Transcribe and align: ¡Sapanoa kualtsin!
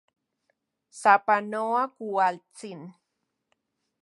¡Sapanoa 0.99 1.83
kualtsin! 1.95 2.79